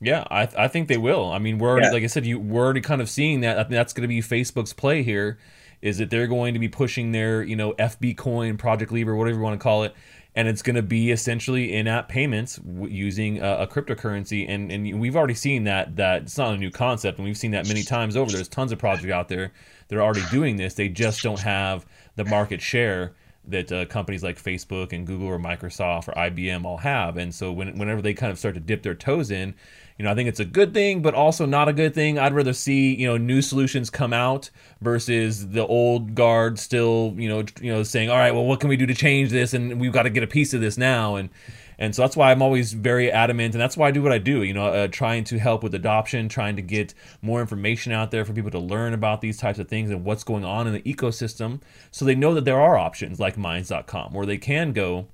[0.00, 1.32] Yeah, I, I think they will.
[1.32, 1.92] I mean, we're already, Yeah.
[1.92, 3.58] like I said, you we're already kind of seeing that.
[3.58, 5.38] I think that's going to be Facebook's play here,
[5.80, 9.38] is that they're going to be pushing their you know FB Coin, Project Libra, whatever
[9.38, 9.94] you want to call it,
[10.34, 14.44] and it's going to be essentially in-app payments w- using a, a cryptocurrency.
[14.46, 17.52] And and we've already seen that that it's not a new concept, and we've seen
[17.52, 18.30] that many times over.
[18.30, 19.50] There's tons of projects out there
[19.88, 20.74] that are already doing this.
[20.74, 23.14] They just don't have the market share
[23.48, 27.16] that uh, companies like Facebook and Google or Microsoft or IBM all have.
[27.16, 29.54] And so when, whenever they kind of start to dip their toes in,
[29.98, 32.18] you know, I think it's a good thing, but also not a good thing.
[32.18, 37.28] I'd rather see you know new solutions come out versus the old guard still you
[37.28, 39.54] know you know saying, all right, well, what can we do to change this?
[39.54, 41.16] And we've got to get a piece of this now.
[41.16, 41.30] And
[41.78, 44.18] and so that's why I'm always very adamant, and that's why I do what I
[44.18, 44.42] do.
[44.42, 48.24] You know, uh, trying to help with adoption, trying to get more information out there
[48.24, 50.82] for people to learn about these types of things and what's going on in the
[50.82, 51.60] ecosystem,
[51.90, 55.06] so they know that there are options like Minds.com where they can go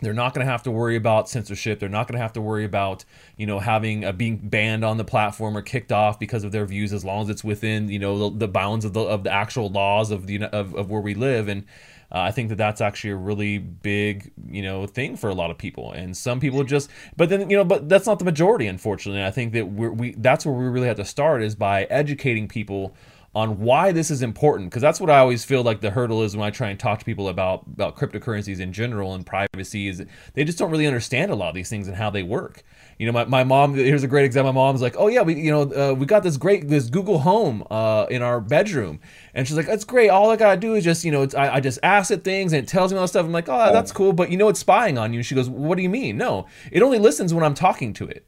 [0.00, 1.78] they're not going to have to worry about censorship.
[1.78, 3.04] They're not going to have to worry about
[3.36, 6.66] you know having uh, being banned on the platform or kicked off because of their
[6.66, 9.32] views, as long as it's within you know the, the bounds of the of the
[9.32, 11.48] actual laws of the of, of where we live.
[11.48, 11.64] And
[12.12, 15.50] uh, I think that that's actually a really big you know thing for a lot
[15.50, 15.92] of people.
[15.92, 19.20] And some people just, but then you know, but that's not the majority, unfortunately.
[19.20, 21.84] And I think that we're, we that's where we really have to start is by
[21.84, 22.94] educating people
[23.32, 26.36] on why this is important because that's what I always feel like the hurdle is
[26.36, 30.04] when I try and talk to people about about cryptocurrencies in general and privacy is
[30.34, 32.64] they just don't really understand a lot of these things and how they work.
[32.98, 34.52] You know, my, my mom here's a great example.
[34.52, 37.20] My mom's like, "Oh yeah, we you know uh, we got this great this Google
[37.20, 38.98] Home uh, in our bedroom,"
[39.32, 40.10] and she's like, "That's great.
[40.10, 42.52] All I gotta do is just you know it's, I, I just ask it things
[42.52, 44.48] and it tells me all this stuff." I'm like, "Oh, that's cool," but you know
[44.48, 45.22] it's spying on you.
[45.22, 46.16] She goes, "What do you mean?
[46.16, 48.26] No, it only listens when I'm talking to it."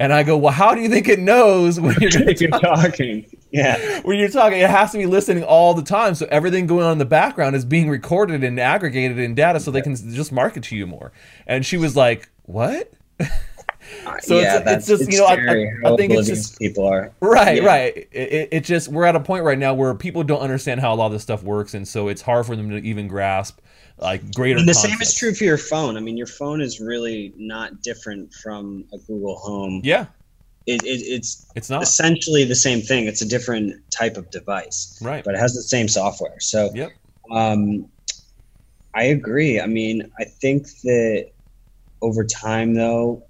[0.00, 3.26] And I go, well, how do you think it knows when you're if you're talking,
[3.50, 6.14] yeah, when you're talking, it has to be listening all the time.
[6.14, 9.70] So everything going on in the background is being recorded and aggregated in data so
[9.70, 11.12] they can just market to you more.
[11.46, 12.90] And she was like, what?
[14.22, 17.12] So yeah, it's- it's just, you know, I- I- I think it's just- people are.
[17.20, 17.66] Right, Yeah.
[17.66, 17.96] right.
[17.96, 20.94] It, it, it just, we're at a point right now where people don't understand how
[20.94, 21.74] a lot of this stuff works.
[21.74, 23.58] And so it's hard for them to even grasp
[23.98, 25.96] like greater And the same is true for your phone.
[25.96, 29.82] I mean, your phone is really not different from a Google Home.
[29.84, 30.06] Yeah,
[30.66, 31.82] It, it, it's it's not.
[31.82, 33.06] essentially the same thing.
[33.06, 35.22] It's a different type of device, Right.
[35.24, 36.40] but it has the same software.
[36.40, 36.90] So, Yep.
[37.30, 37.86] um,
[38.94, 39.60] I agree.
[39.60, 41.26] I mean, I think that
[42.02, 43.22] over time, though,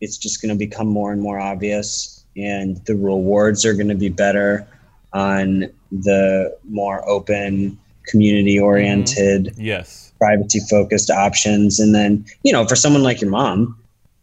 [0.00, 3.94] it's just going to become more and more obvious, and the rewards are going to
[3.94, 4.66] be better
[5.12, 9.60] on the more open, community oriented mm-hmm.
[9.60, 10.12] Yes.
[10.18, 11.78] privacy focused options.
[11.78, 13.76] And then, you know, for someone like your mom,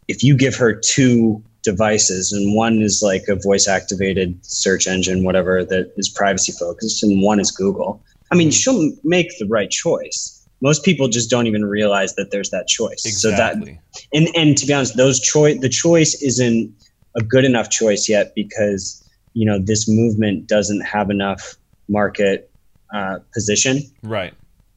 [0.07, 5.23] if you give her two devices and one is like a voice activated search engine,
[5.23, 9.69] whatever that is privacy focused, and one is Google, I mean, she'll make the right
[9.69, 10.37] choice.
[10.61, 13.05] Most people just don't even realize that there's that choice.
[13.05, 13.79] Exactly.
[13.91, 16.73] So that, and, and to be honest, those choice, the choice isn't
[17.15, 21.55] a good enough choice yet because, you know, this movement doesn't have enough
[21.89, 22.49] market
[22.93, 24.33] uh, position right.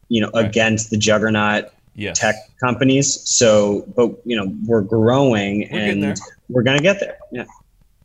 [0.09, 0.47] you know Right.
[0.47, 2.19] against the juggernaut Yes.
[2.19, 7.45] tech companies so but you know we're growing We're and we're gonna get there yeah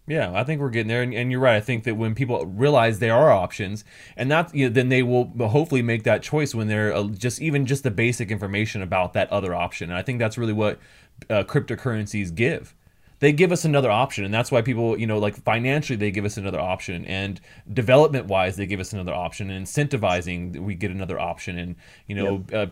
[0.08, 1.56] Yeah, I think we're getting there, and, and you're right.
[1.56, 3.84] I think that when people realize there are options,
[4.15, 7.41] and that you know, then they will hopefully make that choice when they're uh, just
[7.41, 9.89] even just the basic information about that other option.
[9.89, 10.80] And I think that's really what
[11.30, 12.76] uh, cryptocurrencies give.
[13.20, 16.26] They give us another option, and that's why people, you know, like financially, they give
[16.26, 17.39] us another option, and
[17.74, 21.76] development-wise, they give us another option, and incentivizing, we get another option, and
[22.08, 22.68] you know, uh,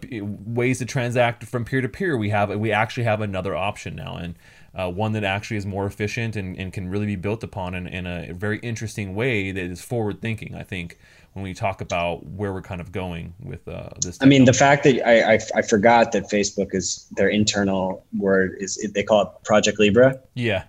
[0.46, 4.18] ways to transact from peer to peer, we have we actually have another option now,
[4.18, 4.36] and
[4.76, 7.88] uh, one that actually is more efficient and, and can really be built upon in,
[7.88, 10.56] in a very interesting way that is forward thinking.
[10.56, 10.98] I think
[11.34, 14.18] when we talk about where we're kind of going with uh, this.
[14.22, 18.56] i mean the fact that I, I i forgot that facebook is their internal word
[18.60, 20.64] is they call it project libra yeah,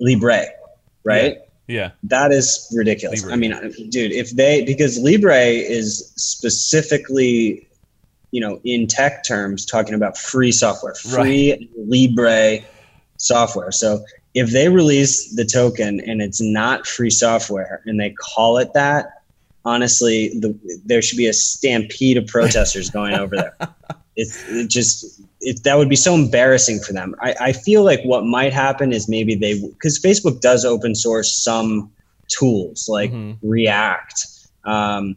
[0.00, 0.46] libre
[1.04, 3.32] right yeah, that is ridiculous Libre.
[3.32, 3.52] i mean
[3.90, 7.68] dude if they because libre is specifically
[8.32, 12.58] you know in tech terms talking about free software free libre
[13.20, 13.70] software.
[13.70, 14.04] So
[14.34, 19.06] if they release the token and it's not free software and they call it that
[19.64, 23.56] honestly the, there should be a stampede of protesters going over there.
[24.16, 27.14] It's it just it, that would be so embarrassing for them.
[27.20, 31.32] I, I feel like what might happen is maybe they because facebook does open source
[31.34, 31.90] some
[32.28, 33.38] tools like Mhm.
[33.42, 34.26] react
[34.64, 35.16] um,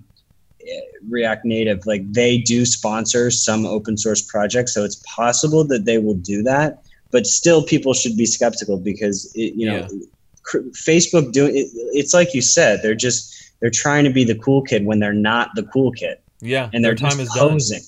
[1.09, 1.85] react native.
[1.85, 6.43] Like they do sponsor some open source projects so it's possible that they will do
[6.43, 6.82] that
[7.13, 10.59] but still people should be skeptical because it, you know yeah.
[10.71, 14.61] Facebook doing it, it's like you said they're just they're trying to be the cool
[14.61, 16.17] kid when they're not the cool kid.
[16.41, 17.79] Yeah, and their time is posing.
[17.79, 17.87] Done.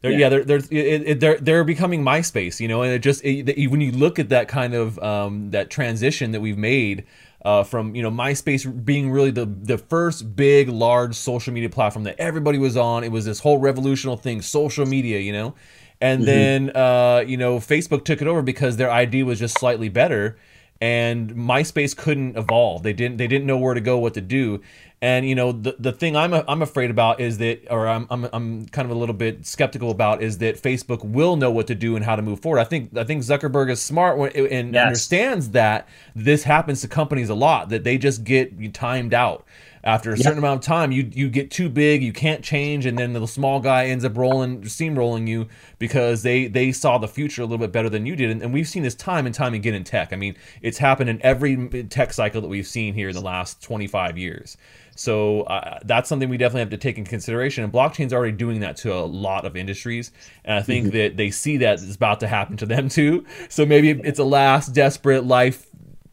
[0.00, 0.18] They're, yeah.
[0.18, 3.68] yeah, they're they're it, it, they're they're becoming MySpace, you know, and it just it,
[3.68, 7.04] when you look at that kind of um, that transition that we've made
[7.44, 12.04] uh, from you know MySpace being really the the first big large social media platform
[12.04, 13.02] that everybody was on.
[13.02, 15.56] It was this whole revolutionary thing, social media, you know,
[16.00, 16.26] and mm-hmm.
[16.26, 20.38] then uh, you know Facebook took it over because their ID was just slightly better,
[20.80, 22.82] and MySpace couldn't evolve.
[22.82, 24.60] They didn't they didn't know where to go, what to do,
[25.00, 28.28] and you know, the the thing I'm I'm afraid about is that, or I'm I'm
[28.32, 31.76] I'm kind of a little bit skeptical about is that Facebook will know what to
[31.76, 32.58] do and how to move forward.
[32.58, 34.86] I think I think Zuckerberg is smart and yes.
[34.86, 39.44] understands that this happens to companies a lot that they just get timed out
[39.84, 40.24] after a yep.
[40.24, 43.26] certain amount of time you you get too big you can't change and then the
[43.26, 45.46] small guy ends up rolling steamrolling you
[45.78, 48.30] because they they saw the future a little bit better than you did.
[48.30, 50.12] And, and, we've seen this time and time again in tech.
[50.12, 53.62] I mean it's happened in every tech cycle that we've seen here in the last
[53.62, 54.56] 25 years.
[54.96, 57.62] So uh, that's something we definitely have to take in consideration.
[57.62, 60.10] And blockchain's already doing that to a lot of industries.
[60.44, 60.96] And i think mm-hmm.
[60.96, 63.24] that they see that it's about to happen to them too.
[63.48, 65.66] So maybe it's a last desperate life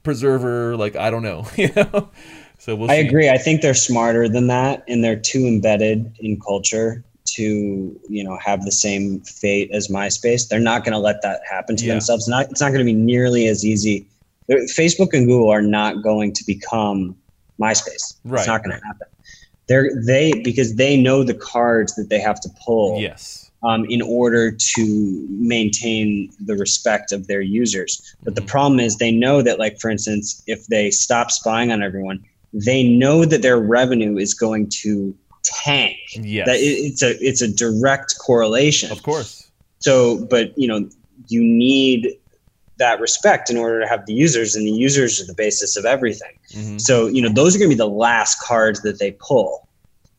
[0.04, 2.10] preserver like i don't know you know
[2.58, 3.30] so we'll I agree.
[3.30, 8.38] I think they're smarter than that, and they're too embedded in culture to you know
[8.44, 10.48] have the same fate as MySpace.
[10.48, 11.94] They're not going to let that happen to yeah.
[11.94, 12.28] themselves.
[12.28, 14.08] Not it's not going to be nearly as easy.
[14.50, 17.16] Facebook and Google are not going to become
[17.60, 18.16] MySpace.
[18.24, 18.40] Right.
[18.40, 19.08] It's not going to happen.
[19.68, 23.00] They're they because they know the cards that they have to pull.
[23.00, 23.42] Yes.
[23.64, 28.16] Um, in order to maintain the respect of their users.
[28.24, 28.46] But mm-hmm.
[28.46, 32.24] the problem is they know that, like for instance, if they stop spying on everyone,
[32.56, 35.98] they know that their revenue is going to tank.
[36.14, 36.48] Yes.
[36.48, 38.92] That it's a it's a direct correlation.
[38.92, 39.50] Of course.
[39.80, 40.90] So, but you know,
[41.28, 42.18] you need
[42.78, 45.86] that respect in order to have the users, and the users are the basis of
[45.86, 46.38] everything.
[46.52, 46.78] Mm-hmm.
[46.78, 49.68] So, you know, those are going to be the last cards that they pull.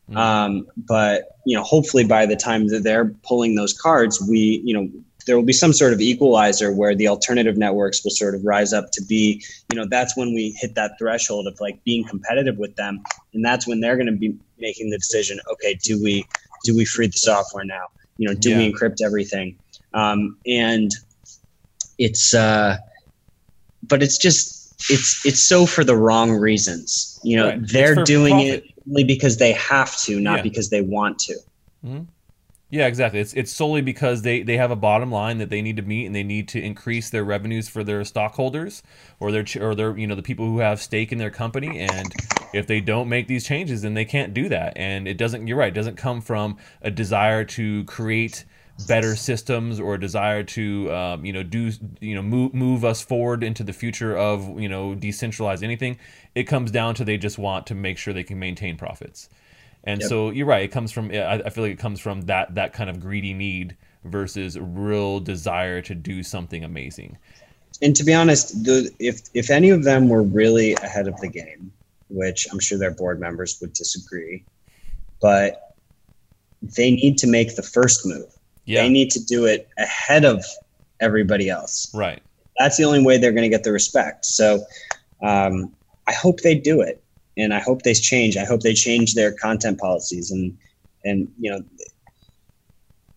[0.09, 0.17] Mm-hmm.
[0.17, 4.73] Um, but you know, hopefully by the time that they're pulling those cards, we, you
[4.73, 4.89] know,
[5.27, 8.73] there will be some sort of equalizer where the alternative networks will sort of rise
[8.73, 12.57] up to be, you know, that's when we hit that threshold of like being competitive
[12.57, 13.03] with them.
[13.33, 16.25] And that's when they're going to be making the decision, okay, do we,
[16.63, 17.87] do we free the software now?
[18.17, 18.57] You know, do yeah.
[18.57, 19.59] we encrypt everything?
[19.93, 20.91] Um, and
[21.97, 22.77] it's, uh,
[23.83, 27.19] but it's just, it's, it's so for the wrong reasons.
[27.23, 27.67] You know, right.
[27.67, 28.63] they're doing profit.
[28.65, 30.43] it only because they have to, not yeah.
[30.43, 31.33] because they want to.
[31.85, 32.03] Mm-hmm.
[32.69, 33.21] Yeah, exactly.
[33.21, 36.05] It's it's solely because they they have a bottom line that they need to meet,
[36.05, 38.83] and they need to increase their revenues for their stockholders
[39.21, 41.79] or their or their you know the people who have stake in their company.
[41.79, 42.13] And
[42.53, 44.73] if they don't make these changes, then they can't do that.
[44.75, 45.47] And it doesn't.
[45.47, 45.69] You're right.
[45.69, 48.43] It doesn't come from a desire to create
[48.85, 53.01] better systems or a desire to um, you know do you know move move us
[53.01, 55.97] forward into the future of you know decentralize anything.
[56.35, 59.29] It comes down to they just want to make sure they can maintain profits.
[59.87, 60.09] And yep.
[60.09, 60.63] so you're right.
[60.63, 61.11] It comes from.
[61.11, 65.81] I, feel like it comes from that that kind of greedy need versus real desire
[65.83, 67.17] to do something amazing.
[67.81, 71.29] And to be honest, the, if if any of them were really ahead of the
[71.29, 71.71] game,
[72.09, 74.43] which I'm sure their board members would disagree,
[75.21, 75.75] but
[76.61, 78.27] they need to make the first move.
[78.65, 78.81] Yeah.
[78.81, 80.43] They need to do it ahead of
[80.99, 81.89] everybody else.
[81.95, 82.21] Right.
[82.59, 84.25] That's the only way they're going to get the respect.
[84.25, 84.65] So
[85.23, 85.71] um,
[86.07, 87.01] I hope they do it
[87.37, 88.35] and I hope they change.
[88.35, 90.57] I hope they change their content policies and
[91.05, 91.63] and you know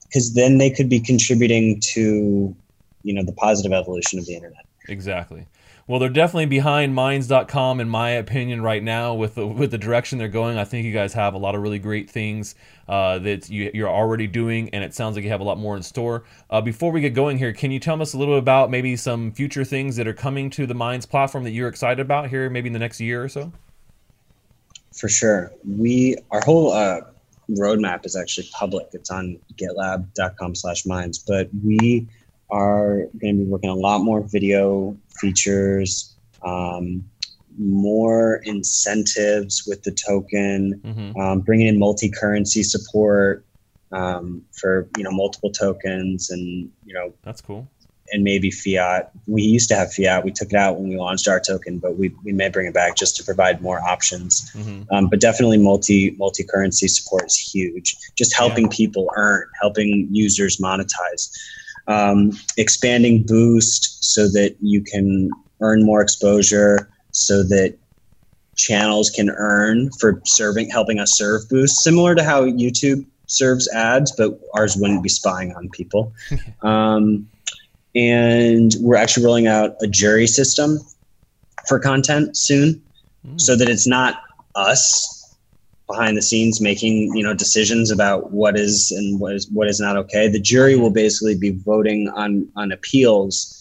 [0.05, 2.55] because then they could be contributing to
[3.03, 4.65] you know the positive evolution of the internet.
[4.89, 5.47] Exactly.
[5.87, 10.19] Well, they're definitely behind Minds.com in my opinion right now with the, with the direction
[10.19, 10.57] they're going.
[10.57, 12.55] I think you guys have a lot of really great things
[12.89, 15.77] uh, that you, are already doing, and it sounds like you have a lot more
[15.77, 16.23] in store.
[16.49, 18.95] Uh, before we get going here, can you tell us a little bit about maybe
[18.95, 22.49] some future things that are coming to the Minds platform that you're excited about here,
[22.49, 23.53] maybe in the next year or so?
[24.95, 25.53] For sure.
[25.67, 27.01] We our whole uh,
[27.51, 28.89] roadmap is actually public.
[28.93, 31.19] It's on gitlab.com slash minds.
[31.19, 32.09] But we
[32.51, 37.05] are going to be working a lot more video features, um,
[37.59, 41.21] more incentives with the token, mm-hmm.
[41.21, 43.45] um, bringing in multi-currency support
[43.93, 47.69] um, for you know multiple tokens, and you know that's cool
[48.13, 49.11] and maybe fiat.
[49.27, 50.25] We used to have fiat.
[50.25, 52.75] We took it out when we launched our token, but we, we may bring it
[52.75, 54.51] back just to provide more options.
[54.53, 54.93] Mm-hmm.
[54.93, 57.97] Um, but definitely multi multi currency support is huge.
[58.17, 58.77] Just helping yeah.
[58.77, 61.31] people earn, helping users monetize,
[61.87, 65.31] um, expanding Boost so that you can
[65.61, 67.77] earn more exposure, so that
[68.57, 74.13] channels can earn for serving helping us serve Boost, similar to how YouTube serves ads,
[74.13, 76.13] but ours wouldn't be spying on people.
[76.63, 77.30] Um,
[77.95, 80.79] and we're actually rolling out a jury system
[81.69, 82.81] for content soon,
[83.27, 83.41] mm.
[83.41, 84.23] so that it's not
[84.55, 85.37] us
[85.87, 89.81] behind the scenes making you know decisions about what is and what is what is
[89.81, 90.29] not okay.
[90.29, 93.57] The jury will basically be voting on on appeals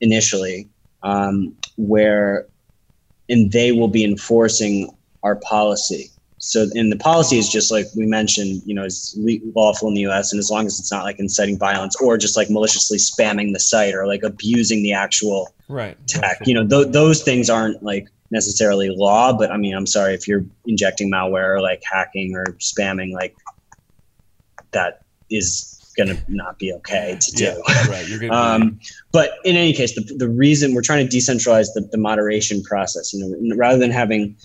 [0.00, 0.68] initially,
[1.02, 2.46] um, where
[3.28, 4.90] and they will be enforcing
[5.22, 6.10] our policy.
[6.42, 9.14] So, and the policy is just like we mentioned, you know, is
[9.54, 10.32] lawful in the U.S.
[10.32, 13.60] and as long as it's not like inciting violence or just like maliciously spamming the
[13.60, 18.08] site or like abusing the actual right tech, you know, th- those things aren't like
[18.30, 19.36] necessarily law.
[19.36, 23.36] But I mean, I'm sorry if you're injecting malware or like hacking or spamming, like
[24.70, 27.44] that is going to not be okay to do.
[27.44, 28.08] Yeah, right.
[28.08, 28.80] You're um,
[29.12, 33.12] but in any case, the, the reason we're trying to decentralize the, the moderation process,
[33.12, 34.36] you know, rather than having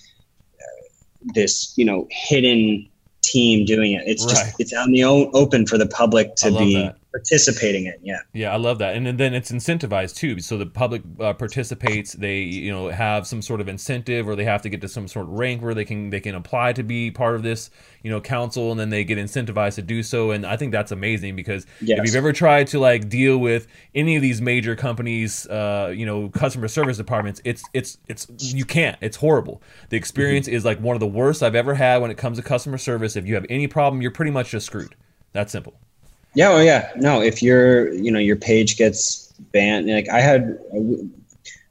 [1.34, 2.88] this you know hidden
[3.22, 4.02] team doing it.
[4.06, 4.30] It's right.
[4.30, 7.94] just it's out in the open for the public to be that participating in.
[8.02, 8.20] Yeah.
[8.32, 8.94] Yeah, I love that.
[8.94, 10.40] And then it's incentivized too.
[10.40, 12.12] So the public uh, participates.
[12.12, 15.08] They you know have some sort of incentive, or they have to get to some
[15.08, 17.70] sort of rank where they can they can apply to be part of this
[18.02, 20.30] you know council, and then they get incentivized to do so.
[20.30, 21.98] And I think that's amazing because yes.
[21.98, 26.06] if you've ever tried to like deal with any of these major companies, uh, you
[26.06, 28.98] know, customer service departments, it's it's it's you can't.
[29.00, 29.62] It's horrible.
[29.88, 30.56] The experience mm-hmm.
[30.56, 33.16] is like one of the worst I've ever had when it comes to customer service.
[33.16, 34.94] If you have any problem, you're pretty much just screwed.
[35.32, 35.74] That's simple.
[36.36, 36.90] Yeah, oh yeah.
[36.96, 40.58] No, if your you know your page gets banned, like I had,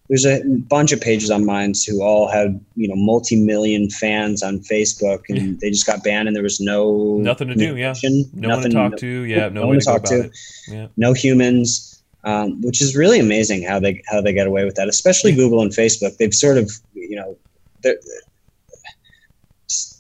[0.10, 4.60] there's a bunch of pages on mine who all had you know multi-million fans on
[4.60, 7.78] Facebook, and they just got banned, and there was no nothing to do.
[7.78, 9.24] Yeah, no nothing, one to talk no, to.
[9.26, 10.32] Yeah, no, no one to talk to.
[10.68, 10.88] Yeah.
[10.98, 11.92] No humans.
[12.24, 15.62] Um, which is really amazing how they how they get away with that, especially Google
[15.62, 16.18] and Facebook.
[16.18, 17.38] They've sort of you know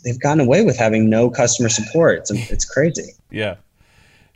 [0.04, 2.22] they've gotten away with having no customer support.
[2.22, 3.12] It's, it's crazy.
[3.30, 3.58] Yeah,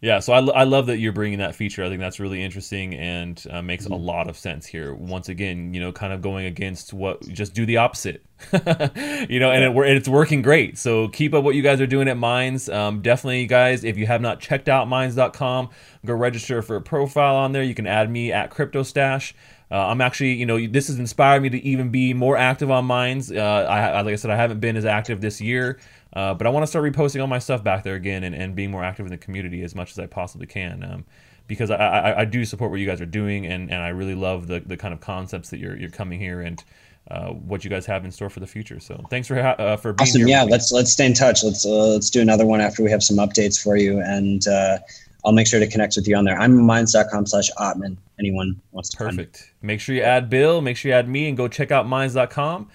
[0.02, 1.84] yeah, so I, I love that you're bringing that feature.
[1.84, 3.94] I think that's really interesting and uh, makes mm-hmm.
[3.94, 4.94] a lot of sense here.
[4.94, 8.24] Once again, you know, kind of going against what just do the opposite,
[8.54, 10.78] you know, and it, it's working great.
[10.78, 12.70] So keep up what you guys are doing at Minds.
[12.70, 15.70] Um, definitely, guys, if you have not checked out Minds.com,
[16.06, 17.64] go register for a profile on there.
[17.64, 19.34] You can add me at CryptoStash.
[19.72, 22.86] Uh, I'm actually, you know, this has inspired me to even be more active on
[22.86, 23.32] Minds.
[23.32, 23.36] Uh,
[23.70, 25.80] I, like I said, I haven't been as active this year.
[26.14, 28.56] Uh, but I want to start reposting all my stuff back there again and, and
[28.56, 30.84] being more active in the community as much as I possibly can.
[30.84, 31.06] Um,
[31.48, 34.14] because I, I, I, do support what you guys are doing and, and I really
[34.14, 36.64] love the, the kind of concepts that you're, you're coming here and
[37.10, 38.80] uh, what you guys have in store for the future.
[38.80, 40.22] So thanks for ha- uh, for being awesome.
[40.22, 40.30] here.
[40.30, 41.44] Yeah, let's let's stay in touch.
[41.44, 44.78] Let's uh, let's do another one after we have some updates for you, and uh,
[45.26, 46.40] I'll make sure to connect with you on there.
[46.40, 47.98] I'm minds.com slash Ottman.
[48.20, 49.52] Anyone wants to perfect.
[49.62, 50.62] Make sure you add Bill.
[50.62, 52.70] Make sure you add me, and go check out minds.com.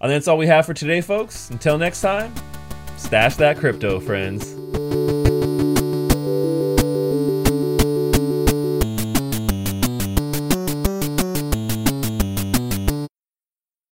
[0.00, 1.50] And that's all we have for today, folks.
[1.50, 2.32] Until next time.
[3.02, 4.54] Stash that crypto, friends.